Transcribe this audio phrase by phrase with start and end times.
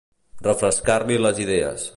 [0.47, 1.89] Refrescar-li les idees.